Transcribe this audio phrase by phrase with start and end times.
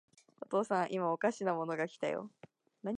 [0.41, 2.31] お父さん、いまおかしなものが来たよ。